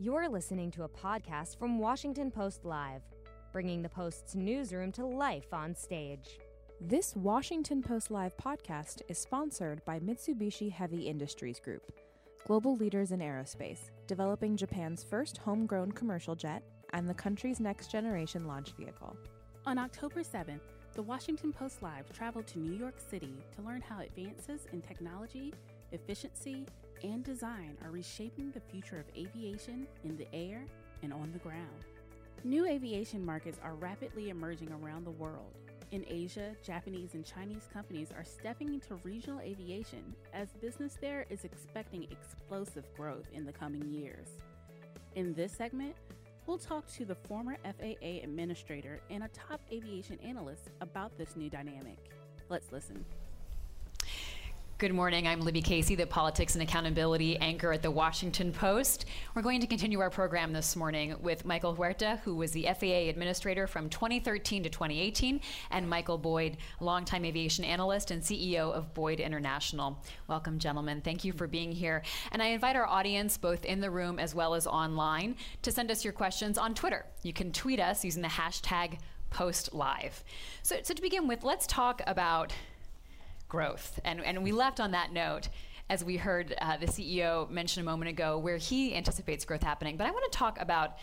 [0.00, 3.02] You're listening to a podcast from Washington Post Live,
[3.52, 6.38] bringing the Post's newsroom to life on stage.
[6.80, 11.90] This Washington Post Live podcast is sponsored by Mitsubishi Heavy Industries Group,
[12.46, 16.62] global leaders in aerospace, developing Japan's first homegrown commercial jet
[16.92, 19.16] and the country's next generation launch vehicle.
[19.66, 20.60] On October 7th,
[20.94, 25.52] the Washington Post Live traveled to New York City to learn how advances in technology,
[25.90, 26.66] efficiency,
[27.02, 30.64] and design are reshaping the future of aviation in the air
[31.02, 31.84] and on the ground.
[32.44, 35.54] New aviation markets are rapidly emerging around the world.
[35.90, 41.44] In Asia, Japanese and Chinese companies are stepping into regional aviation as business there is
[41.44, 44.28] expecting explosive growth in the coming years.
[45.14, 45.94] In this segment,
[46.46, 51.48] we'll talk to the former FAA administrator and a top aviation analyst about this new
[51.48, 51.98] dynamic.
[52.50, 53.04] Let's listen.
[54.78, 55.26] Good morning.
[55.26, 59.06] I'm Libby Casey, the politics and accountability anchor at the Washington Post.
[59.34, 63.08] We're going to continue our program this morning with Michael Huerta, who was the FAA
[63.10, 65.40] administrator from 2013 to 2018,
[65.72, 70.00] and Michael Boyd, longtime aviation analyst and CEO of Boyd International.
[70.28, 71.00] Welcome, gentlemen.
[71.00, 72.04] Thank you for being here.
[72.30, 75.90] And I invite our audience, both in the room as well as online, to send
[75.90, 77.04] us your questions on Twitter.
[77.24, 79.00] You can tweet us using the hashtag
[79.32, 80.12] PostLive.
[80.62, 82.52] So, so to begin with, let's talk about
[83.48, 83.98] growth.
[84.04, 85.48] And, and we left on that note
[85.90, 89.96] as we heard uh, the CEO mention a moment ago, where he anticipates growth happening.
[89.96, 90.98] But I want to talk about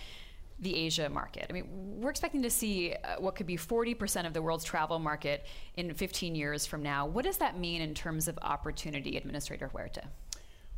[0.60, 1.48] the Asia market.
[1.50, 1.68] I mean,
[2.00, 5.94] we're expecting to see uh, what could be 40% of the world's travel market in
[5.94, 7.06] 15 years from now.
[7.06, 10.04] What does that mean in terms of opportunity, Administrator Huerta?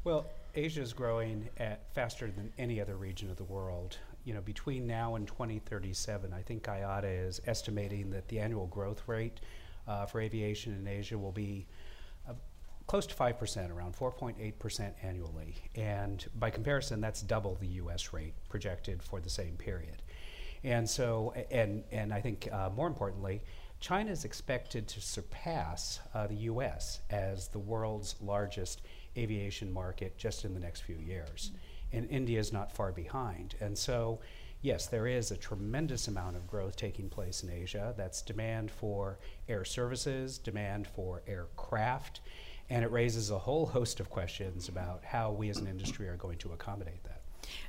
[0.03, 3.97] Well, Asia is growing at faster than any other region of the world.
[4.23, 9.03] You know, between now and 2037, I think IATA is estimating that the annual growth
[9.05, 9.39] rate
[9.87, 11.67] uh, for aviation in Asia will be
[12.27, 12.33] uh,
[12.87, 15.55] close to 5%, around 4.8% annually.
[15.75, 20.01] And by comparison, that's double the US rate projected for the same period.
[20.63, 23.41] And so, and, and I think uh, more importantly,
[23.79, 28.81] China is expected to surpass uh, the US as the world's largest
[29.15, 31.51] aviation market just in the next few years.
[31.51, 31.97] Mm-hmm.
[31.97, 33.55] And India is not far behind.
[33.61, 34.19] And so,
[34.61, 37.93] yes, there is a tremendous amount of growth taking place in Asia.
[37.97, 42.21] That's demand for air services, demand for aircraft,
[42.69, 46.17] and it raises a whole host of questions about how we as an industry are
[46.17, 47.21] going to accommodate that.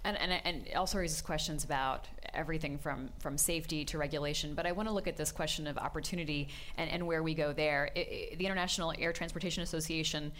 [0.04, 4.54] And, and, and it also raises questions about everything from, from safety to regulation.
[4.54, 7.53] But I want to look at this question of opportunity and, and where we go
[7.53, 7.91] there.
[7.94, 10.32] It, it, the International Air Transportation Association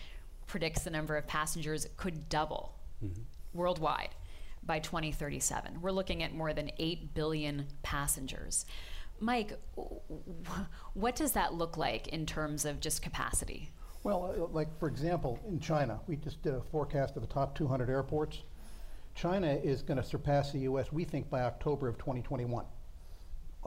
[0.47, 3.23] predicts the number of passengers could double mm-hmm.
[3.55, 4.11] worldwide
[4.69, 5.81] by 2037.
[5.81, 8.67] We're looking at more than 8 billion passengers.
[9.19, 9.59] Mike,
[10.95, 13.71] what does that look like in terms of just capacity?
[14.05, 17.57] Well, uh, like for example, in China, we just did a forecast of the top
[17.57, 18.43] 200 airports.
[19.17, 20.93] China is going to surpass the U.S.
[20.93, 22.65] We think by October of 2021.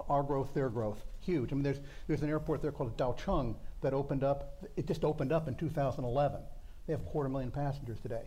[0.08, 1.52] Our growth, their growth, huge.
[1.52, 4.64] I mean, there's there's an airport there called Daocheng that opened up.
[4.78, 6.40] It just opened up in 2011.
[6.88, 8.24] They have a quarter million passengers today.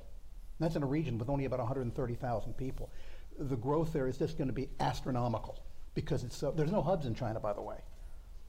[0.60, 2.91] That's in a region with only about 130,000 people.
[3.38, 5.59] The growth there is just going to be astronomical
[5.94, 7.78] because it's so, there's no hubs in China, by the way.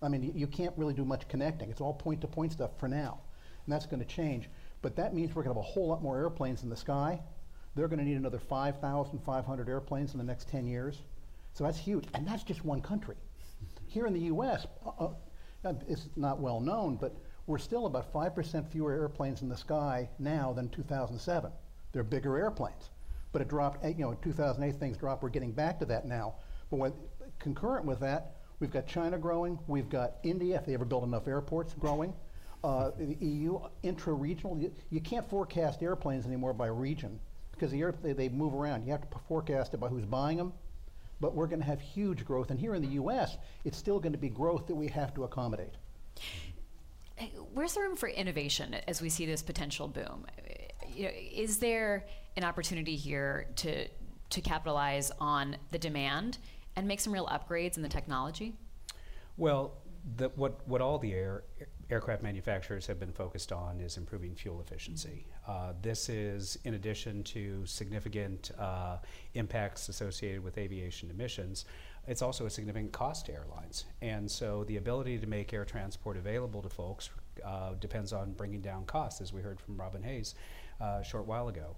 [0.01, 1.69] I mean, you, can't really do much connecting.
[1.69, 3.19] It's all point to point stuff for now.
[3.65, 4.49] And that's going to change.
[4.81, 7.19] But that means we're going to have a whole lot more airplanes in the sky.
[7.75, 11.01] They're going to need another 5,500 airplanes in the next 10 years.
[11.53, 12.05] So that's huge.
[12.13, 13.15] And that's just one country.
[13.87, 15.07] Here in the U.S., uh,
[15.63, 17.15] uh, it's not well known, but
[17.47, 21.51] we're still about 5% fewer airplanes in the sky now than 2007.
[21.95, 22.89] They're bigger airplanes.
[23.31, 25.23] But it dropped, you know, in 2008 things dropped.
[25.23, 26.35] We're getting back to that now.
[26.69, 26.93] But when,
[27.39, 29.57] concurrent with that, we've got China growing.
[29.65, 32.13] We've got India, if they ever build enough airports, growing.
[32.65, 34.57] Uh, the EU, intra-regional.
[34.57, 37.17] You, you, can't forecast airplanes anymore by region
[37.53, 38.85] because the air, they, they move around.
[38.85, 40.51] You have to forecast it by who's buying them.
[41.21, 42.51] But we're going to have huge growth.
[42.51, 45.23] And here in the U.S., it's still going to be growth that we have to
[45.23, 45.75] accommodate.
[47.53, 50.25] Where's the room for innovation as we see this potential boom?
[50.95, 52.05] You know, is there
[52.37, 53.87] an opportunity here to
[54.29, 56.39] to capitalize on the demand
[56.75, 58.55] and make some real upgrades in the technology?
[59.37, 59.73] Well,
[60.17, 61.43] the, what what all the air
[61.89, 65.27] aircraft manufacturers have been focused on is improving fuel efficiency.
[65.47, 68.97] Uh, this is in addition to significant uh,
[69.35, 71.65] impacts associated with aviation emissions.
[72.07, 76.17] It's also a significant cost to airlines, and so the ability to make air transport
[76.17, 77.09] available to folks
[77.43, 80.35] uh, depends on bringing down costs, as we heard from Robin Hayes
[80.81, 81.75] uh, a short while ago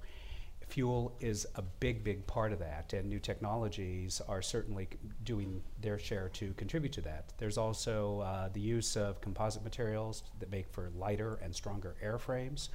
[0.67, 4.87] fuel is a big, big part of that, and new technologies are certainly
[5.23, 7.31] doing their share to contribute to that.
[7.37, 12.69] There's also uh, the use of composite materials that make for lighter and stronger airframes,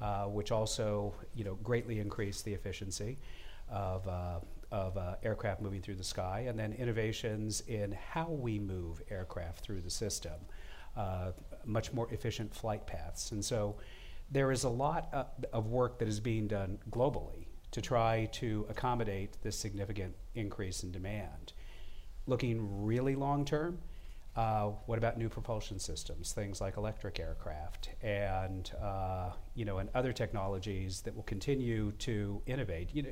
[0.00, 3.18] uh, which also, you know, greatly increase the efficiency.
[3.68, 4.38] of, uh,
[4.70, 9.60] of uh, aircraft moving through the sky, and then innovations in how we move aircraft
[9.60, 10.34] through the system,
[10.96, 11.32] uh,
[11.64, 13.32] much more efficient flight paths.
[13.32, 13.76] And so
[14.30, 19.36] there is a lot of work that is being done globally to try to accommodate
[19.42, 21.52] this significant increase in demand.
[22.26, 23.78] Looking really long term,
[24.34, 29.88] uh, what about new propulsion systems, things like electric aircraft, and uh, you know, and
[29.94, 32.90] other technologies that will continue to innovate?
[32.92, 33.10] You know,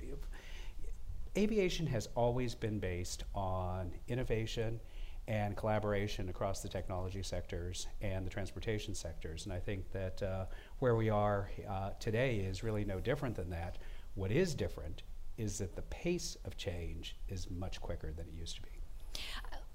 [1.37, 4.81] aviation has always been based on innovation
[5.27, 9.45] and collaboration across the technology sectors and the transportation sectors.
[9.45, 10.47] And I think that uh,
[10.81, 13.79] where we are uh, today is really no different than that.
[14.15, 15.03] What is different
[15.37, 18.69] is that the pace of change is much quicker than it used to be.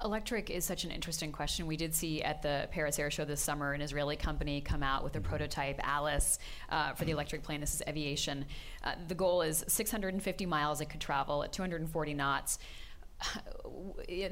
[0.01, 1.67] Electric is such an interesting question.
[1.67, 5.03] We did see at the Paris Air Show this summer an Israeli company come out
[5.03, 5.27] with a mm-hmm.
[5.27, 7.59] prototype, Alice, uh, for the electric plane.
[7.59, 8.45] This is Eviation.
[8.81, 12.59] Uh, the goal is 650 miles it could travel at 240 knots.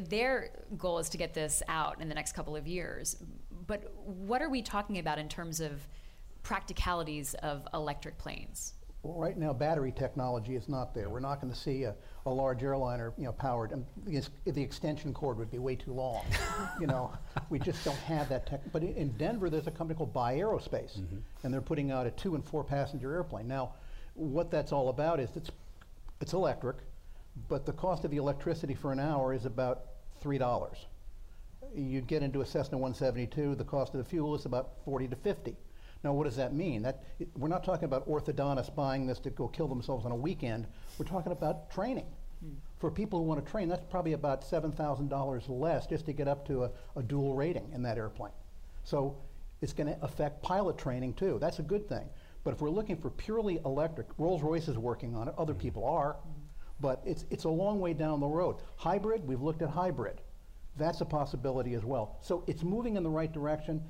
[0.09, 3.17] Their goal is to get this out in the next couple of years.
[3.65, 5.87] But what are we talking about in terms of
[6.43, 8.73] practicalities of electric planes?
[9.03, 11.09] Well, right now, battery technology is not there.
[11.09, 11.95] We're not going to see a,
[12.25, 13.71] a, large airliner, you know, powered.
[13.71, 16.25] And the, the extension cord would be way too long.
[16.81, 17.13] you know,
[17.49, 18.61] we just don't have that tech.
[18.71, 21.17] But in Denver, there's a company called Bye Aerospace, mm-hmm.
[21.43, 23.47] and they're putting out a two and four passenger airplane.
[23.47, 23.73] Now,
[24.15, 25.51] what that's all about is it's
[26.19, 26.77] it's electric,
[27.49, 29.83] but the cost of the electricity for an hour is about
[30.21, 30.85] three dollars.
[31.75, 33.55] You'd get into a Cessna 172.
[33.55, 35.55] The cost of the fuel is about 40 to 50.
[36.03, 36.81] Now, what does that mean?
[36.83, 40.15] That it, we're not talking about orthodontists buying this to go kill themselves on a
[40.15, 40.67] weekend.
[40.97, 42.05] We're talking about training.
[42.41, 42.53] Hmm.
[42.79, 46.47] For people who want to train, that's probably about $7,000 less just to get up
[46.47, 48.33] to a, a dual rating in that airplane.
[48.83, 49.17] So
[49.61, 51.37] it's going to affect pilot training too.
[51.41, 52.07] That's a good thing.
[52.43, 55.59] But if we're looking for purely electric, Rolls Royce is working on it, other hmm.
[55.59, 56.17] people are.
[56.79, 58.57] But it's, it's a long way down the road.
[58.75, 60.21] Hybrid, we've looked at hybrid.
[60.77, 62.17] That's a possibility as well.
[62.21, 63.83] So it's moving in the right direction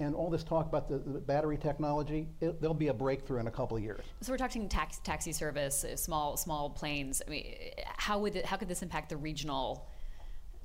[0.00, 3.46] and all this talk about the, the battery technology, it, there'll be a breakthrough in
[3.46, 4.04] a couple of years.
[4.22, 7.22] So we're talking tax, taxi service, uh, small small planes.
[7.26, 7.54] I mean,
[7.96, 9.88] how would it, how could this impact the regional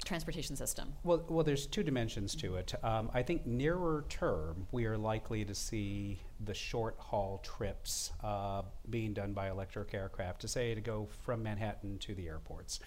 [0.05, 0.93] transportation system?
[1.03, 2.73] Well, well, there's two dimensions to it.
[2.83, 8.63] Um, I think nearer term, we are likely to see the short haul trips uh,
[8.89, 12.79] being done by electric aircraft, to say to go from Manhattan to the airports,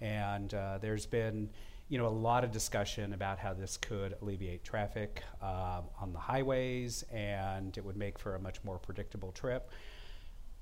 [0.00, 1.50] and uh, there's been
[1.88, 6.18] you know, a lot of discussion about how this could alleviate traffic uh, on the
[6.18, 9.70] highways and it would make for a much more predictable trip.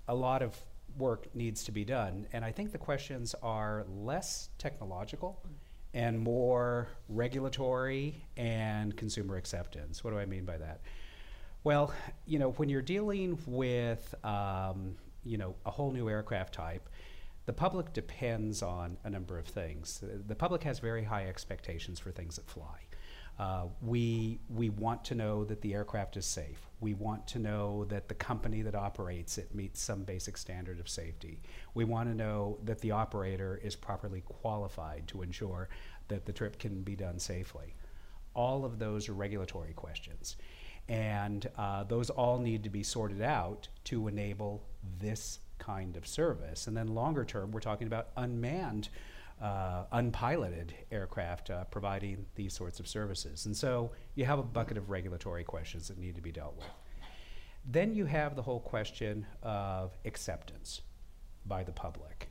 [0.08, 0.56] A lot of
[0.96, 5.42] work needs to be done, and I think the questions are less technological
[5.96, 10.04] and more regulatory and consumer acceptance.
[10.04, 10.82] What do I mean by that?
[11.64, 11.90] Well,
[12.26, 16.90] you know, when you're dealing with, um, you know, a whole new aircraft type,
[17.46, 20.04] the public depends on a number of things.
[20.26, 22.80] The public has very high expectations for things that fly.
[23.38, 26.66] Uh, we, we want to know that the aircraft is safe.
[26.80, 30.88] We want to know that the company that operates it meets some basic standard of
[30.88, 31.42] safety.
[31.74, 35.68] We want to know that the operator is properly qualified to ensure
[36.08, 37.74] that the trip can be done safely.
[38.34, 40.36] All of those are regulatory questions.
[40.88, 44.62] And uh, those all need to be sorted out to enable
[45.00, 46.68] this kind of service.
[46.68, 48.88] And then longer term, we're talking about unmanned,
[49.40, 53.46] unpiloted aircraft uh, providing these sorts of services.
[53.46, 56.66] And so you have a bucket of regulatory questions that need to be dealt with.
[57.64, 60.82] Then you have the whole question of acceptance
[61.44, 62.30] by the public.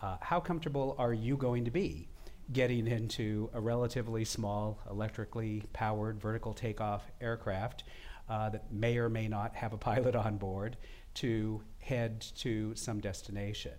[0.00, 2.08] Uh, how comfortable are you going to be
[2.52, 7.84] getting into a relatively small, electrically powered vertical takeoff aircraft
[8.28, 10.76] uh, that may or may not have a pilot on board
[11.14, 13.72] to head to some destination.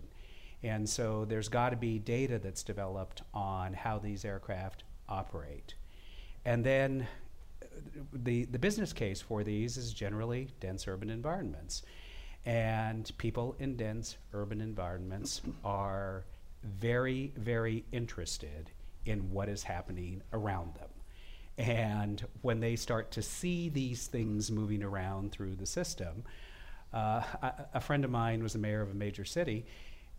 [0.64, 5.74] And so there's got to be data that's developed on how these aircraft operate.
[6.46, 7.06] And then
[7.62, 7.66] uh,
[8.14, 11.82] the, the business case for these is generally dense urban environments.
[12.46, 16.24] And people in dense urban environments are
[16.62, 18.70] very, very interested
[19.04, 20.88] in what is happening around them.
[21.58, 26.24] And when they start to see these things moving around through the system,
[26.94, 29.66] uh, a, a friend of mine was the mayor of a major city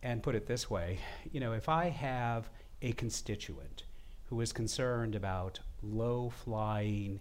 [0.05, 1.00] and put it this way
[1.31, 2.50] you know, if I have
[2.81, 3.83] a constituent
[4.25, 7.19] who is concerned about low flying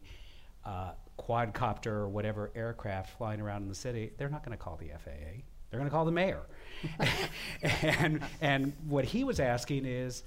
[0.65, 4.77] uh, quadcopter or whatever aircraft flying around in the city, they're not going to call
[4.77, 5.43] the FAA.
[5.71, 6.43] They're going to call the mayor.
[7.83, 10.23] and, and what he was asking is,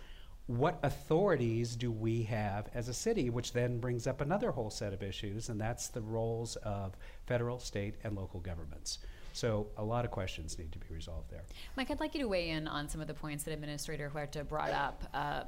[0.48, 3.30] what authorities do we have as a city?
[3.30, 6.96] Which then brings up another whole set of issues, and that's the roles of
[7.26, 9.00] federal, state, and local governments.
[9.38, 11.44] So a lot of questions need to be resolved there.
[11.76, 14.44] Mike, I'd like you to weigh in on some of the points that Administrator Huerta
[14.44, 15.04] brought up.
[15.14, 15.44] Uh,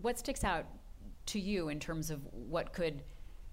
[0.00, 0.66] what sticks out
[1.26, 3.02] to you in terms of what could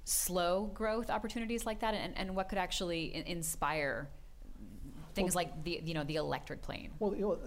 [0.03, 4.09] slow growth opportunities like that, and, and what could actually in- inspire
[5.15, 6.91] things Well- like the you know the electric plane?
[6.99, 7.39] Well, you know,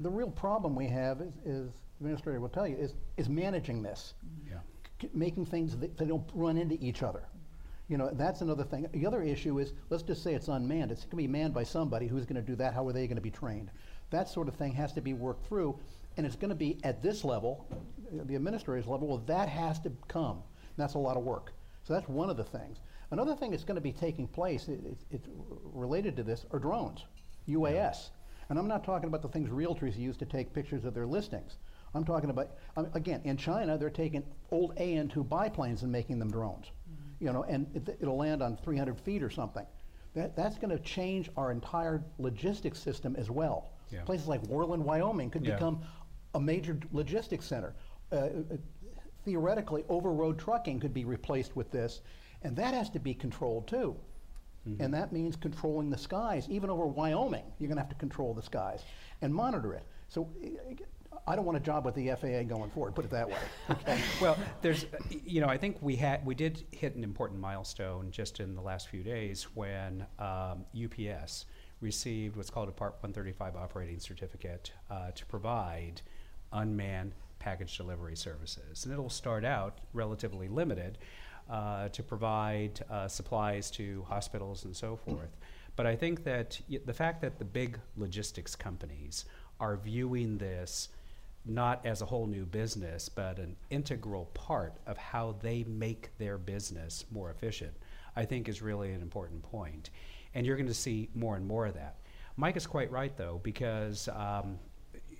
[0.00, 4.14] the real problem we have is, is administrator will tell you, is, is managing this.
[4.50, 4.58] Yeah.
[5.00, 7.28] c- making things that they don't run into each other.
[7.92, 8.86] You know, that's another thing.
[8.90, 10.90] The other issue is, let's just say it's unmanned.
[10.90, 12.06] It's going to be manned by somebody.
[12.06, 12.72] Who's going to do that?
[12.72, 13.70] How are they going to be trained?
[14.08, 15.78] That sort of thing has to be worked through,
[16.16, 17.68] and it's going to be at this level,
[18.10, 19.08] the administrator's level.
[19.08, 20.42] Well, that has to come.
[20.78, 21.52] That's a lot of work.
[21.82, 22.78] So that's one of the things.
[23.10, 25.28] Another thing that's going to be taking place, it, it, it's
[25.74, 27.04] related to this, are drones,
[27.46, 28.08] UAS.
[28.48, 31.58] And I'm not talking about the things realtors use to take pictures of their listings.
[31.94, 36.30] I'm talking about, um, again, in China, they're taking old AN-2 biplanes and making them
[36.30, 36.70] drones.
[37.22, 39.64] You know, and it, it'll land on 300 feet or something.
[40.14, 43.70] That, that's going to change our entire logistics system as well.
[43.90, 44.02] Yeah.
[44.02, 45.54] Places like Worland, Wyoming could Yeah.
[45.54, 45.82] become
[46.34, 47.74] a major logistics center.
[48.10, 48.30] Uh, uh,
[49.24, 52.00] theoretically, over-road trucking could be replaced with this,
[52.42, 53.96] and that has to be controlled too.
[54.78, 56.48] And that means controlling the skies.
[56.48, 58.84] Even over Wyoming, you're going to have to control the skies
[59.20, 59.84] and monitor it.
[60.08, 60.28] So
[61.26, 63.36] I don't want a job with the FAA going forward, put it that way.
[63.70, 63.98] Okay?
[64.20, 64.86] Well, there's,
[65.24, 68.60] you know, I think we had, we did hit an important milestone just in the
[68.60, 71.46] last few days when um, UPS
[71.80, 76.00] received what's called a Part 135 operating certificate uh, to provide
[76.52, 78.84] unmanned package delivery services.
[78.84, 80.98] And it'll start out relatively limited
[81.50, 85.36] uh, to provide uh, supplies to hospitals and so forth.
[85.76, 89.24] But I think that y- the fact that the big logistics companies
[89.58, 90.88] are viewing this
[91.44, 96.38] not as a whole new business, but an integral part of how they make their
[96.38, 97.72] business more efficient,
[98.14, 99.90] I think is really an important point.
[100.34, 101.96] And you're going to see more and more of that.
[102.36, 104.58] Mike is quite right, though, because um,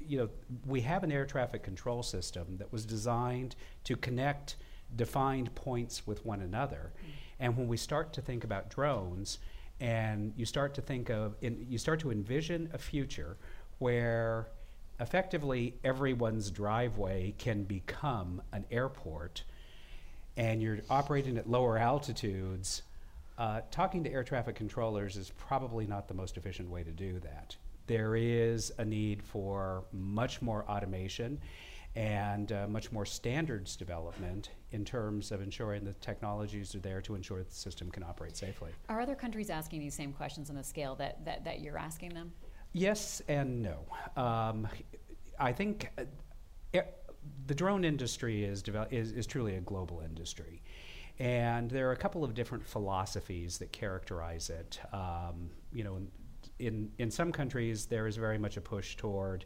[0.01, 0.29] you know
[0.67, 4.57] we have an air traffic control system that was designed to connect
[4.97, 6.93] defined points with one another.
[7.41, 9.39] And when we start to think about drones,
[9.81, 13.37] and you start to think of, in, you start to envision a future
[13.79, 14.47] where
[15.03, 19.43] effectively everyone's driveway can become an airport
[20.37, 22.83] and you're operating at lower altitudes,
[23.37, 27.19] uh, talking to air traffic controllers is probably not the most efficient way to do
[27.21, 27.55] that.
[27.87, 31.39] There is a need for much more automation
[31.95, 37.15] and uh, much more standards development in terms of ensuring the technologies are there to
[37.15, 38.71] ensure that the system can operate safely.
[38.89, 42.15] Are other countries asking these same questions on the scale that, that, that you're asking
[42.15, 42.33] them?
[42.73, 43.81] Yes and no.
[44.17, 44.67] Um,
[45.39, 46.05] I think uh,
[46.75, 46.81] e-
[47.47, 50.63] the drone industry is, is, is truly a global industry.
[51.19, 54.81] And there are a couple of different philosophies that characterize it.
[54.93, 55.99] Um, you know,
[56.59, 59.45] in, in some countries, there is very much a push toward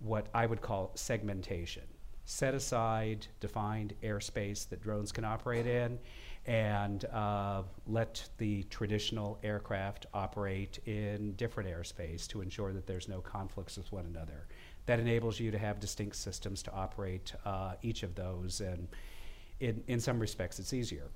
[0.00, 1.84] what I would call segmentation.
[2.26, 5.98] Set aside defined airspace that drones can operate in,
[6.46, 13.20] and uh, let the traditional aircraft operate in different airspace to ensure that there's no
[13.20, 14.46] conflicts with one another.
[14.86, 18.88] That enables you to have distinct systems to operate uh, each of those, and
[19.60, 21.10] in, in some respects, it's easier.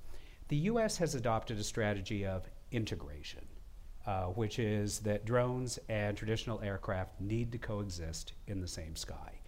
[0.47, 0.97] The U.S.
[0.97, 3.45] has adopted a strategy of integration
[4.09, 9.39] uh, which is that drones and traditional aircraft need to coexist in the same sky.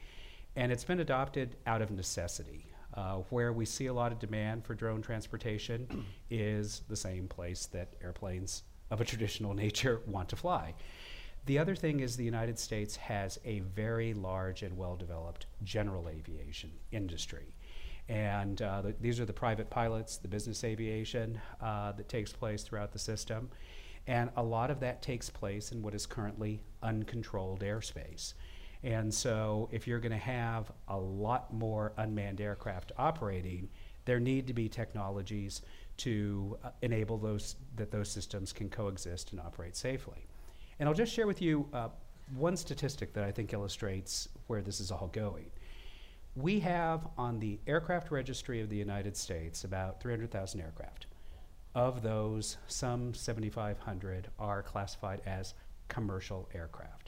[0.55, 2.67] And it's been adopted out of necessity.
[2.93, 7.67] Uh, where we see a lot of demand for drone transportation is the same place
[7.67, 10.73] that airplanes of a traditional nature want to fly.
[11.45, 16.07] The other thing is the United States has a very large and well developed general
[16.07, 17.55] aviation industry.
[18.09, 22.63] And uh, the, these are the private pilots, the business aviation uh, that takes place
[22.63, 23.49] throughout the system.
[24.07, 28.33] And a lot of that takes place in what is currently uncontrolled airspace.
[28.83, 33.69] And so, if you're going to have a lot more unmanned aircraft operating,
[34.05, 35.61] there need to be technologies
[35.97, 40.25] to uh, enable those that those systems can coexist and operate safely.
[40.79, 41.89] And I'll just share with you uh,
[42.35, 45.51] one statistic that I think illustrates where this is all going.
[46.35, 51.07] We have on the aircraft registry of the United States about 300,000 aircraft.
[51.75, 55.53] Of those, some 7,500 are classified as
[55.87, 57.00] commercial aircraft.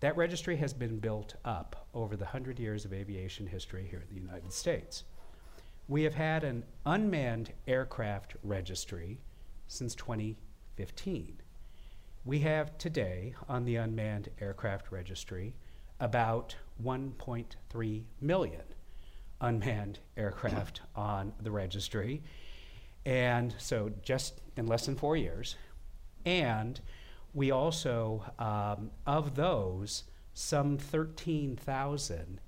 [0.00, 4.14] That registry has been built up over the 100 years of aviation history here in
[4.14, 5.04] the United States.
[5.88, 9.20] We have had an unmanned aircraft registry
[9.68, 11.40] since 2015.
[12.24, 15.54] We have today on the unmanned aircraft registry
[16.00, 18.62] about 1.3 million
[19.40, 22.22] unmanned aircraft on the registry.
[23.06, 25.56] And so just in less than four years.
[26.24, 26.80] And
[27.36, 32.40] We also, um, of those, some 13,000,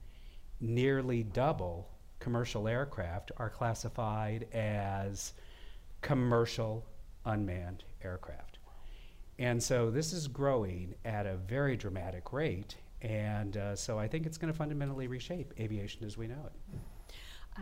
[0.60, 1.90] nearly double
[2.20, 5.34] commercial aircraft, are classified as
[6.00, 6.86] commercial
[7.26, 8.60] unmanned aircraft.
[9.38, 12.76] And so this is growing at a very dramatic rate.
[13.02, 16.78] And uh, so I think it's going to fundamentally reshape aviation as we know it.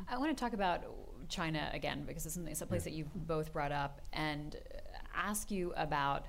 [0.09, 0.85] I want to talk about
[1.29, 4.55] China again because it's, it's a place that you've both brought up and
[5.13, 6.27] ask you about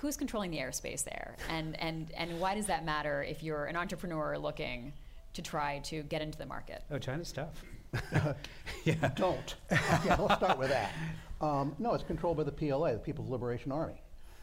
[0.00, 3.76] who's controlling the airspace there and, and, and why does that matter if you're an
[3.76, 4.92] entrepreneur looking
[5.34, 6.82] to try to get into the market?
[6.90, 7.62] Oh, China's tough.
[8.84, 8.94] yeah.
[9.14, 9.54] Don't.
[9.70, 10.92] yeah, let's start with that.
[11.40, 14.00] Um, no, it's controlled by the PLA, the People's Liberation Army.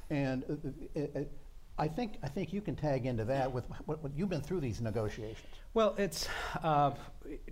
[0.09, 1.31] And uh, it, it,
[1.77, 4.59] I think I think you can tag into that with what, what you've been through
[4.59, 5.47] these negotiations.
[5.73, 6.27] Well, it's
[6.63, 6.91] uh,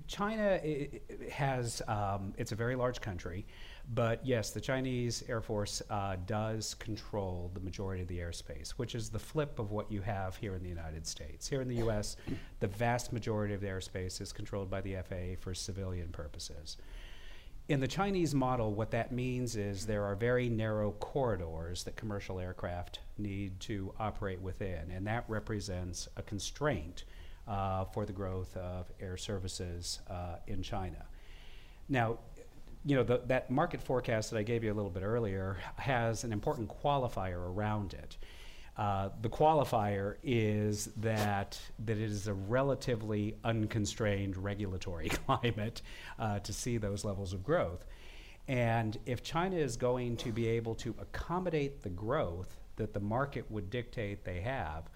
[0.07, 0.59] China
[1.31, 3.45] has um, it's a very large country,
[3.93, 8.93] but yes, the Chinese Air Force uh, does control the majority of the airspace, which
[8.93, 11.47] is the flip of what you have here in the United States.
[11.47, 12.15] Here in the U.S.,
[12.59, 16.77] the vast majority of the airspace is controlled by the FAA for civilian purposes.
[17.67, 22.39] In the Chinese model, what that means is there are very narrow corridors that commercial
[22.39, 27.05] aircraft need to operate within, and that represents a constraint
[27.47, 31.05] uh, for the growth of air services uh, in China.
[31.89, 32.19] Now,
[32.85, 36.23] you know, the, that market forecast that I gave you a little bit earlier has
[36.23, 38.17] an important qualifier around it.
[38.77, 45.81] Uh, the qualifier is that that it is a relatively unconstrained regulatory climate
[46.17, 47.85] uh, to see those levels of growth.
[48.47, 53.51] And if China is going to be able to accommodate the growth that the market
[53.51, 54.89] would dictate they have,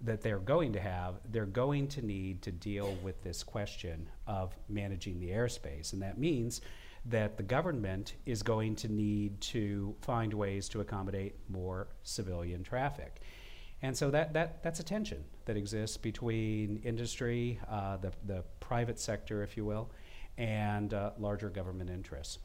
[0.00, 4.54] that they're going to have, they're going to need to deal with this question of
[4.68, 5.92] managing the airspace.
[5.92, 6.60] And that means
[7.06, 13.20] that the government is going to need to find ways to accommodate more civilian traffic.
[13.82, 18.98] And so that, that, that's a tension that exists between industry, uh, the, the private
[18.98, 19.90] sector, if you will,
[20.38, 22.38] and uh, larger government interests.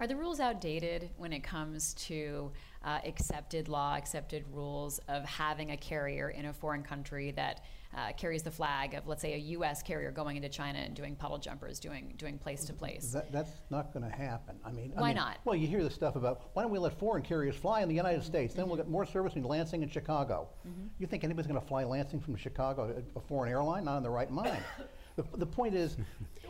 [0.00, 2.50] Are the rules outdated when it comes to
[2.84, 7.64] uh, accepted law, accepted rules of having a carrier in a foreign country that
[7.94, 9.82] uh, carries the flag of, let's say, a U.S.
[9.82, 13.14] carrier going into China and doing puddle jumpers, doing doing place to place.
[13.32, 14.56] that's not going to happen.
[14.64, 15.38] I mean, why I mean, not?
[15.44, 17.94] Well, you hear the stuff about why don't we let foreign carriers fly in the
[17.94, 18.54] United States?
[18.54, 20.48] Then we'll get more service in Lansing and Chicago.
[20.66, 20.86] Mm-hmm.
[20.98, 23.84] You think anybody's going to fly Lansing from Chicago, a foreign airline?
[23.84, 24.62] Not in the right mind.
[25.16, 25.96] the, the point is,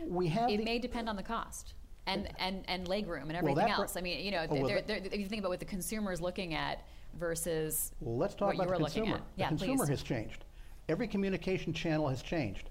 [0.07, 0.51] we have.
[0.51, 1.75] It may depend on the cost
[2.07, 3.97] and and and legroom and everything well, else.
[3.97, 6.13] I mean, you know, oh, well, they're, they're, if you think about what the consumer
[6.13, 6.85] is looking at
[7.19, 9.17] versus well, let's talk what about you the consumer.
[9.17, 9.89] The yeah, consumer please.
[9.89, 10.45] has changed.
[10.89, 12.71] Every communication channel has changed.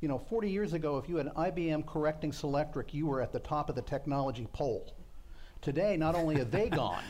[0.00, 3.32] You know, 40 years ago, if you had an IBM correcting Selectric, you were at
[3.32, 4.94] the top of the technology pole.
[5.62, 7.02] Today, not only are they gone,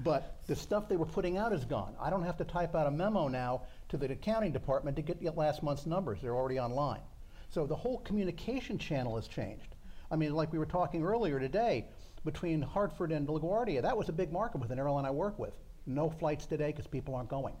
[0.00, 1.94] but the stuff they were putting out is gone.
[2.00, 5.36] I don't have to type out a memo now to the accounting department to get
[5.36, 6.18] last month's numbers.
[6.20, 7.00] They're already online.
[7.48, 9.75] So the whole communication channel has changed.
[10.10, 11.86] I mean, like we were talking earlier today,
[12.24, 15.54] between Hartford and LaGuardia, that was a big market with an airline I work with.
[15.86, 17.54] No flights today because people aren't going.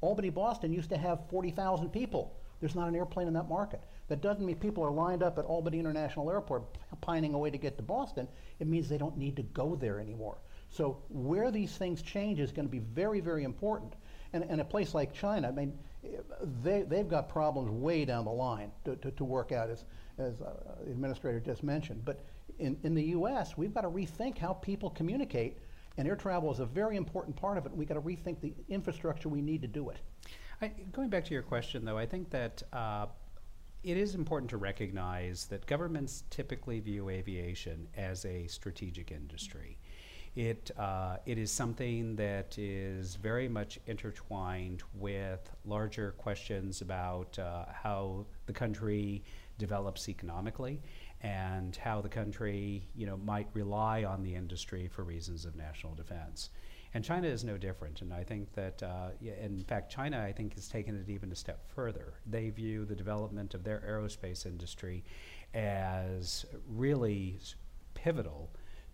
[0.00, 2.36] Albany, Boston used to have 40,000 people.
[2.58, 3.80] There's not an airplane in that market.
[4.08, 6.64] That doesn't mean people are lined up at Albany International Airport
[7.00, 8.28] pining away to get to Boston.
[8.58, 10.38] It means they don't need to go there anymore.
[10.68, 13.94] So where these things change is going to be very, very important.
[14.32, 15.78] And, and a place like China, I mean,
[16.62, 19.84] they, they've got problems way down the line to, to, to work out, as,
[20.18, 20.52] as uh,
[20.84, 22.04] the administrator just mentioned.
[22.04, 22.24] But
[22.58, 25.58] in, in the U.S., we've got to rethink how people communicate
[25.96, 27.72] and air travel is a very important part of it.
[27.72, 29.98] We've got to rethink the infrastructure we need to do it.
[30.62, 33.06] I, going back to your question, though, I think that uh,
[33.82, 39.78] it is important to recognize that governments typically view aviation as a strategic industry.
[40.36, 47.64] It, uh, it is something that is very much intertwined with larger questions about uh,
[47.72, 49.24] how the country
[49.58, 50.80] develops economically
[51.22, 55.94] and how the country you know, might rely on the industry for reasons of national
[55.94, 56.50] defense.
[56.94, 58.00] And China is no different.
[58.00, 61.36] And I think that, uh, in fact, China, I think, has taken it even a
[61.36, 62.14] step further.
[62.26, 65.04] They view the development of their aerospace industry
[65.54, 67.38] as really
[67.94, 68.50] pivotal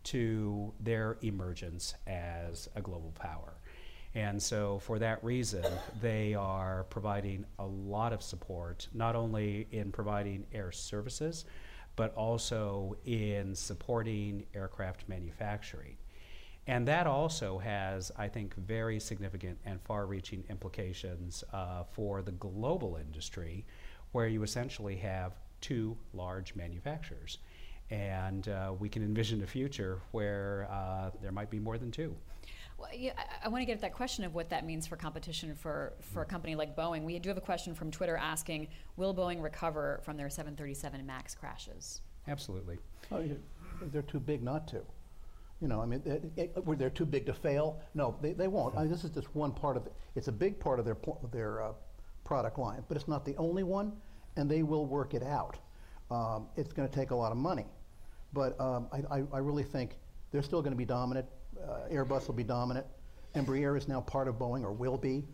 [0.06, 3.54] to their emergence as a global power.
[4.14, 5.64] And so, for that reason,
[6.00, 11.44] they are providing a lot of support, not only in providing air services,
[11.96, 15.96] but also in supporting aircraft manufacturing.
[16.66, 22.32] And that also has, I think, very significant and far reaching implications uh, for the
[22.32, 23.66] global industry,
[24.12, 27.38] where you essentially have two large manufacturers.
[27.90, 32.14] And uh, we can envision a future where uh, there might be more than two.
[32.78, 34.96] Well, yeah, I, I want to get at that question of what that means for
[34.96, 37.04] competition for, for a company like Boeing.
[37.04, 41.34] We do have a question from Twitter asking, will Boeing recover from their 737 MAX
[41.34, 42.00] crashes?
[42.28, 42.78] Absolutely.
[43.12, 43.40] Oh, you-
[43.92, 44.82] They're too big not to.
[45.60, 47.80] You know, I mean, they- they- were they too big to fail?
[47.94, 48.76] No, they, they won't.
[48.76, 49.92] I mean, this is just one part of it.
[50.16, 51.72] It's a big part of their, pl- their uh,
[52.24, 53.92] product line, but it's not the only one,
[54.36, 55.56] and they will work it out.
[56.10, 57.64] Um, It's going to take a lot of money,
[58.36, 59.96] but um, I, I, I really think
[60.30, 61.26] they're still going to be dominant.
[61.58, 62.86] Uh, Airbus will be dominant.
[63.34, 65.24] Embraer is now part of Boeing, or will be.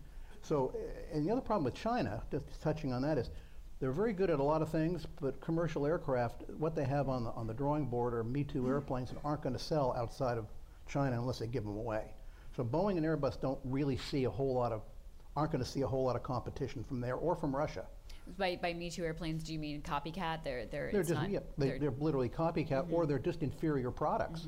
[0.42, 3.30] So, uh, and the other problem with China, just touching on that, is
[3.80, 7.24] they're very good at a lot of things, but commercial aircraft, what they have on
[7.24, 10.38] the, on the drawing board are Me Too airplanes that aren't going to sell outside
[10.38, 10.46] of
[10.86, 12.04] China unless they give them away.
[12.56, 14.82] So Boeing and Airbus don't really see a whole lot of,
[15.36, 17.86] aren't going to see a whole lot of competition from there or from Russia.
[18.38, 20.44] By, by Me Too airplanes, do you mean copycat?
[20.44, 23.90] They're, they're, They're just, not, yeah, they, they're- they're literally copycat, or they're just inferior
[23.90, 24.46] products.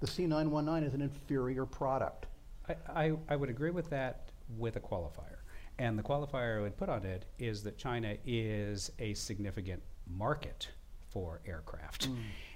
[0.00, 2.26] The C919 is an inferior product.
[2.68, 2.74] I,
[3.06, 5.38] I, I would agree with that with a qualifier.
[5.78, 10.68] And the qualifier I would put on it is that China is a significant market
[11.08, 12.08] for aircraft.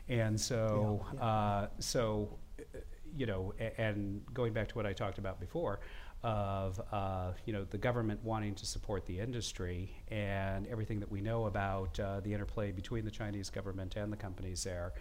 [0.09, 2.79] And so, Yeah, Uh, so, uh,
[3.17, 5.81] you know, and going back to what I talked about before,
[6.23, 11.21] of uh, you know the government wanting to support the industry and everything that we
[11.21, 14.93] know about uh, the interplay between the Chinese government and the companies there,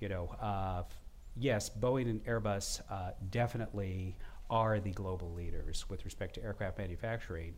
[0.00, 0.82] you know, uh,
[1.36, 4.16] yes, Boeing and Airbus uh, definitely
[4.50, 7.54] are the global leaders with respect to aircraft manufacturing.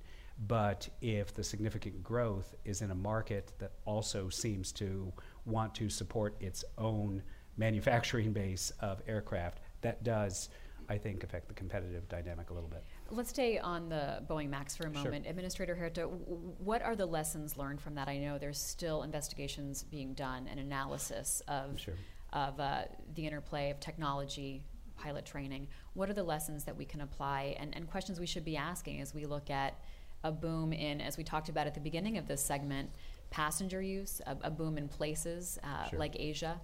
[0.46, 5.12] But if the significant growth is in a market that also seems to
[5.44, 7.22] want to support its own
[7.56, 10.48] manufacturing base of aircraft, that does,
[10.88, 12.84] I think, affect the competitive dynamic a little bit.
[13.10, 15.04] Let's stay on the Boeing Max for a Sure.
[15.04, 15.26] moment.
[15.26, 18.08] Administrator Huerta, what are the lessons learned from that?
[18.08, 21.94] I know there's still investigations being done and analysis of, Sure.
[22.32, 24.64] of uh, the interplay of technology,
[24.96, 25.68] pilot training.
[25.94, 29.00] What are the lessons that we can apply and, and questions we should be asking
[29.00, 29.78] as we look at
[30.22, 32.90] a boom in, as we talked about at the beginning of this segment,
[33.30, 35.98] passenger use, a, a boom in places uh, Sure.
[35.98, 36.60] like Asia?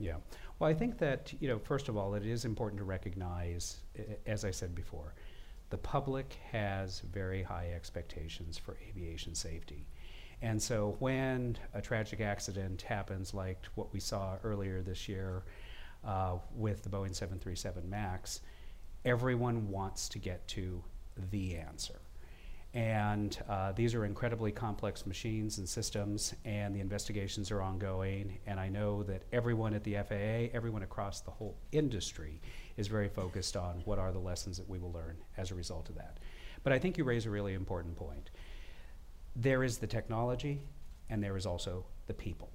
[0.00, 0.16] Yeah.
[0.58, 3.78] Well, I think that, you know, first of all, it is important to recognize,
[4.26, 5.14] as I said before,
[5.70, 9.86] the public has very high expectations for aviation safety.
[10.42, 15.44] And so when a tragic accident happens, like what we saw earlier this year
[16.04, 18.40] uh, with the Boeing 737 MAX,
[19.04, 20.82] everyone wants to get to
[21.30, 22.00] the answer.
[22.74, 28.38] And uh, these are incredibly complex machines and systems, and the investigations are ongoing.
[28.46, 32.40] And I know that everyone at the FAA, everyone across the whole industry,
[32.76, 35.88] is very focused on what are the lessons that we will learn as a result
[35.88, 36.18] of that.
[36.62, 38.30] But I think you raise a really important point.
[39.34, 40.60] There is the technology,
[41.08, 42.50] and there is also the people.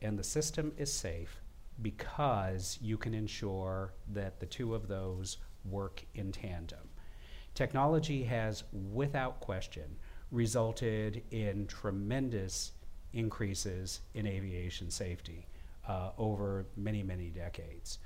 [0.00, 1.40] And the system is safe
[1.82, 6.88] because you can ensure that the two of those work in tandem.
[7.54, 9.96] Technology has, without question,
[10.30, 12.72] resulted in tremendous
[13.12, 15.46] increases in aviation safety
[15.86, 17.98] uh, over many, many decades.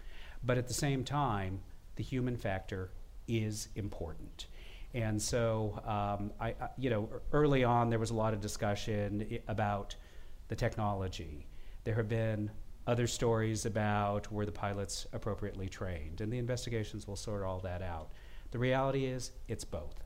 [0.43, 1.61] But at the same time,
[1.95, 2.91] the human factor
[3.29, 4.47] is important.
[4.95, 9.27] And so, um, I, I, you know, early on there was a lot of discussion
[9.31, 9.95] i- about
[10.49, 11.47] the technology.
[11.85, 12.51] There have been
[12.87, 17.83] other stories about were the pilots appropriately trained, and the investigations will sort all that
[17.83, 18.11] out.
[18.57, 20.03] The reality is, it's both.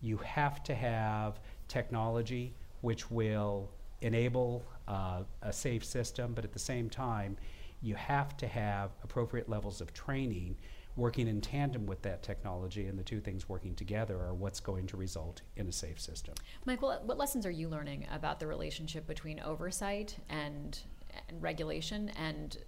[0.00, 6.58] You have to have technology which will enable uh, a safe system, but at the
[6.58, 7.36] same time,
[7.82, 10.56] you have to have appropriate levels of training
[10.96, 14.88] working in tandem with that technology, and the two things working together are what's going
[14.88, 16.34] to result in a safe system.
[16.64, 20.80] Michael, what- lessons are you learning about the relationship between oversight and,
[21.28, 22.58] and regulation and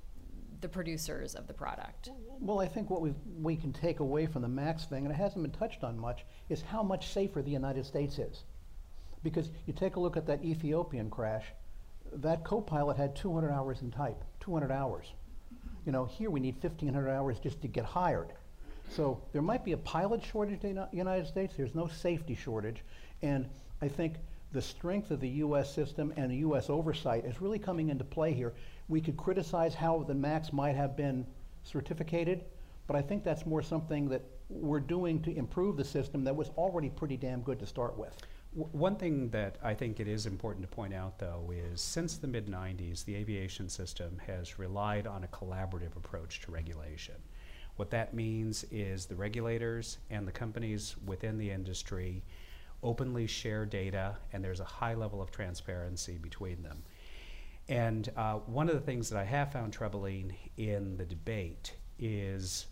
[0.61, 2.11] the producers of the product?
[2.41, 5.17] Well, I think what we we can take away from the MAX thing, and it
[5.17, 8.45] hasn't been touched on much, is how much safer the United States is.
[9.23, 11.47] Because you take a look at that Ethiopian crash,
[12.13, 15.13] that co-pilot had 200 hours in type, 200 hours.
[15.85, 18.33] You know, here we need 1,500 hours just to get hired.
[18.91, 21.55] So there might be a pilot shortage in the United States.
[21.57, 22.85] There's no safety shortage,
[23.23, 23.49] and
[23.83, 24.15] I think
[24.53, 25.75] the strength of the U.S.
[25.75, 26.71] system and the U.S.
[26.71, 28.55] oversight is really coming into play here.
[28.89, 31.27] We could criticize how the MAX might have been
[31.65, 32.45] certificated,
[32.87, 36.51] but I think that's more something that we're doing to improve the system that was
[36.51, 38.15] already pretty damn good to start with.
[38.53, 42.29] One thing that I think it is important to point out, though, is since the
[42.29, 47.17] mid 90s, the aviation system has relied on a collaborative approach to regulation.
[47.77, 52.23] What that means is the regulators and the companies within the industry
[52.83, 56.83] openly share data, and there's a high level of transparency between them.
[57.69, 62.67] And uh, one of the things that I have found troubling in the debate is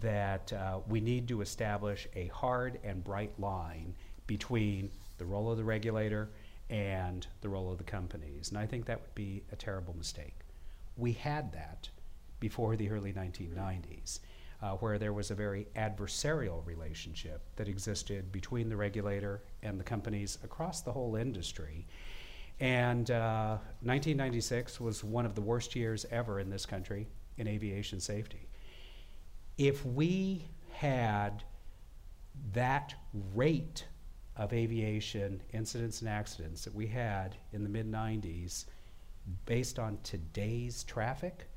[0.00, 3.94] that uh, we need to establish a hard and bright line
[4.26, 6.28] between the role of the regulator
[6.70, 8.50] and the role of the companies.
[8.50, 10.34] And I think that would be a terrible mistake.
[10.96, 11.88] We had that
[12.40, 14.20] before the early 1990s,
[14.62, 19.84] uh, where there was a very adversarial relationship that existed between the regulator and the
[19.84, 21.86] companies across the whole industry.
[22.60, 28.00] And uh, 1996 was one of the worst years ever in this country in aviation
[28.00, 28.48] safety.
[29.56, 31.44] If we had
[32.52, 32.94] that
[33.34, 33.84] rate
[34.36, 38.66] of aviation incidents and accidents that we had in the mid 90s
[39.46, 41.48] based on today's traffic,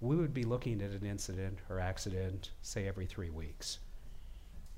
[0.00, 3.78] we would be looking at an incident or accident, say, every three weeks.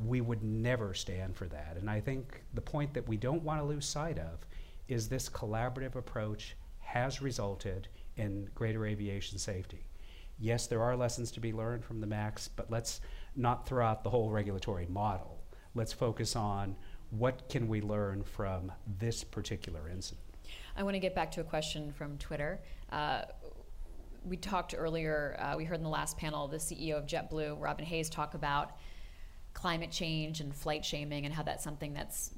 [0.04, 1.76] We would never stand for that.
[1.78, 4.46] And I think the point that we don't want to lose sight of
[4.88, 9.86] is this collaborative approach has resulted in greater aviation safety.
[10.38, 13.00] Yes, there are lessons to be learned from the MAX, but let's
[13.36, 15.42] not throw out the whole regulatory model.
[15.74, 16.76] Let's focus on
[17.10, 20.24] what can we learn from this particular incident.
[20.76, 22.60] I want to get back to a question from Twitter.
[22.90, 23.22] Uh,
[24.24, 27.84] we talked earlier, uh, we heard in the last panel the CEO of JetBlue, Robin
[27.84, 28.72] Hayes, talk about
[29.52, 32.32] climate change and flight shaming and how that's something that's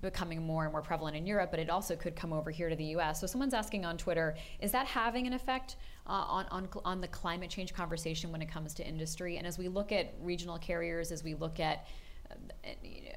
[0.00, 2.76] becoming more and more prevalent in Europe, but it also could come over here to
[2.76, 3.20] the U.S.
[3.20, 7.08] So someone's asking on Twitter, is that having an effect uh, on, on, on the
[7.08, 9.38] climate change conversation when it comes to industry?
[9.38, 11.86] And as we look at regional carriers, as we look at
[12.30, 12.68] uh,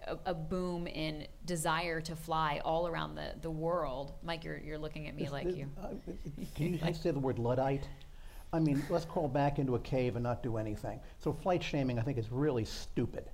[0.08, 4.14] a, a, boom in desire to fly all around the, the world.
[4.22, 5.70] Mike, you're, you're looking at me like the- you.
[5.82, 5.88] uh,
[6.56, 7.88] Can you say the word Luddite?
[8.52, 11.00] I mean, let's crawl back into a cave and not do anything.
[11.20, 13.30] So flight shaming, I think, is really stupid.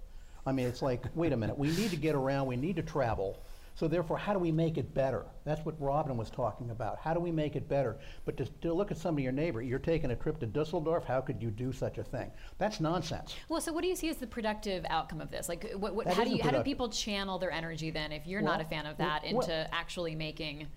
[0.45, 2.83] I mean, it's like, wait a minute, we need to get around, we need to
[2.83, 3.41] travel.
[3.73, 5.25] So therefore, how do we make it better?
[5.43, 6.97] That's what Robin was talking about.
[6.97, 7.97] How do we make it better?
[8.23, 11.19] But to, to look at somebody, your neighbor, you're taking a trip to Dusseldorf, how
[11.19, 12.31] could you do such a thing?
[12.57, 13.35] That's nonsense.
[13.49, 15.49] Well, so what do you see as the productive outcome of this?
[15.49, 18.41] Like, what, what, how do you, how do people channel their energy then if you're
[18.41, 20.67] not a fan of well, that well- into actually making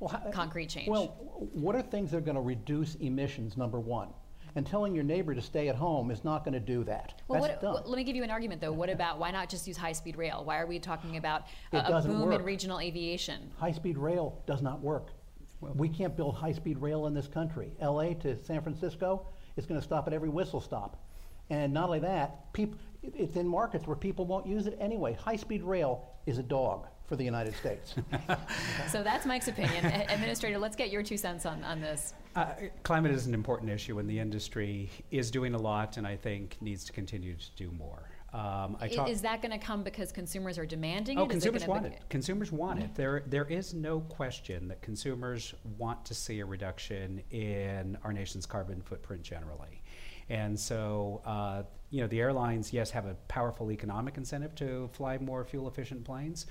[0.00, 0.88] Well, how- concrete change?
[0.88, 1.06] Well,
[1.52, 4.08] what are things that are going to reduce emissions, number one?
[4.56, 7.14] And telling your neighbor to stay at home is not going to do that.
[7.28, 7.74] Well, That's what, dumb.
[7.74, 8.72] what- let me give you an argument though.
[8.72, 10.42] What about why not just use high-speed rail?
[10.44, 13.50] Why are we talking about a, a doesn't boom in regional aviation?
[13.58, 15.08] High-speed rail does not work.
[15.60, 17.72] We can't build high-speed rail in this country.
[17.82, 20.96] LA to San Francisco is going to stop at every whistle stop.
[21.50, 25.14] And not only that, peop- it's in markets where people won't use it anyway.
[25.14, 27.94] High-speed rail is a dog for the United States.
[28.88, 29.84] So that's Mike's opinion.
[29.84, 32.14] Administrator, let's get your two cents on, on this.
[32.34, 32.46] Uh,
[32.82, 36.56] climate is an important issue, and the industry is doing a lot, and I think
[36.60, 38.08] needs to continue to do more.
[38.32, 41.32] Um, I I- talk- Is that going to come because consumers are demanding Oh, it?
[41.34, 42.08] Is it consumers gonna want be- it.
[42.08, 42.94] Consumers want it.
[42.94, 48.46] There, there is no question that consumers want to see a reduction in our nation's
[48.46, 49.82] carbon footprint generally.
[50.28, 55.18] And so, uh, you know, the airlines, yes, have a powerful economic incentive to fly
[55.18, 56.46] more fuel efficient planes,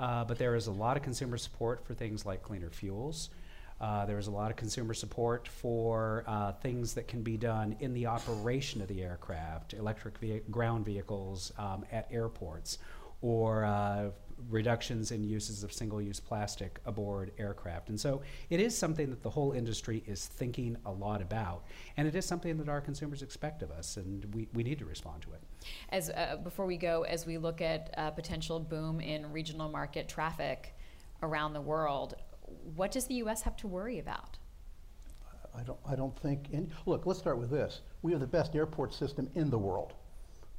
[0.00, 3.30] uh, but there is a lot of consumer support for things like cleaner fuels.
[3.80, 7.76] Uh, there is a lot of consumer support for uh, things that can be done
[7.80, 12.78] in the operation of the aircraft, electric ve- ground vehicles um, at airports,
[13.22, 14.10] or uh,
[14.48, 17.88] reductions in uses of single use plastic aboard aircraft.
[17.88, 21.64] And so it is something that the whole industry is thinking a lot about.
[21.96, 24.84] And it is something that our consumers expect of us, and we, we need to
[24.84, 25.40] respond to it.
[25.90, 30.08] As uh, before we go, as we look at a potential boom in regional market
[30.08, 30.74] traffic
[31.22, 32.14] around the world,
[32.74, 33.42] what does the U.S.
[33.42, 34.38] have to worry about?
[35.56, 37.80] I don't, I don't think, any, look, let's start with this.
[38.02, 39.94] We have the best airport system in the world,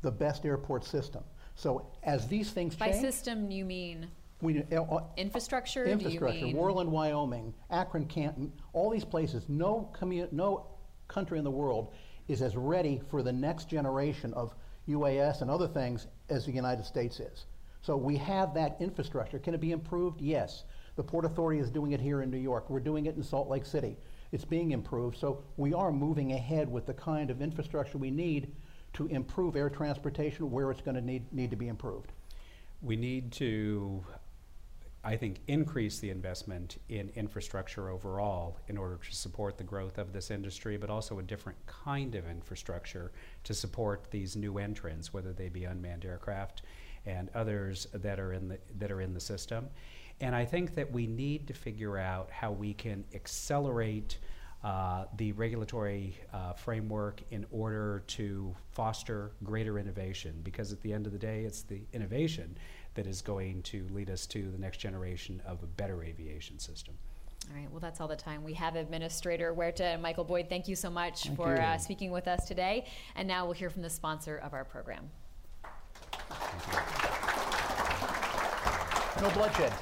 [0.02, 1.24] the best airport system.
[1.55, 4.07] So as these things By change, By system, you mean
[4.41, 5.85] we, uh, uh, infrastructure?
[5.85, 9.91] Do infrastructure, Worland, Wyoming, Akron, Canton, all these places, no
[10.31, 10.65] no
[11.07, 11.93] country in the world
[12.27, 14.55] is as ready for the next generation of
[14.87, 17.45] UAS and other things as the United States is.
[17.81, 19.39] So we have that infrastructure.
[19.39, 20.21] Can it be improved?
[20.21, 20.63] Yes.
[20.95, 22.69] The Port Authority is doing it here in New York.
[22.69, 23.97] We're doing it in Salt Lake City.
[24.31, 25.17] It's being improved.
[25.17, 28.53] So we are moving ahead with the kind of infrastructure we need
[28.93, 32.12] to improve air transportation where it's going to need, need to be improved.
[32.82, 34.04] We need to,
[35.04, 40.13] I think, increase the investment in infrastructure overall in order to support the growth of
[40.13, 43.12] this industry, but also a different kind of infrastructure
[43.43, 46.63] to support these new entrants, whether they be unmanned aircraft
[47.06, 49.67] and others that are in the that are in the system.
[50.19, 54.19] And I think that we need to figure out how we can accelerate
[54.63, 61.08] uh, the regulatory uh, framework in order to foster greater innovation because at the end
[61.08, 62.56] of the day it's the innovation
[62.93, 66.93] that is going to lead us to the next generation of a better aviation system.
[67.50, 68.76] All right, well, that's all the time we have.
[68.76, 72.47] Administrator Huerta and Michael Boyd, thank you so much Thank for uh, speaking with us
[72.47, 72.86] today.
[73.15, 75.10] And now we'll hear from the sponsor of our program.
[79.21, 79.74] No bloodshed.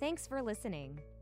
[0.00, 1.00] Thanks for listening.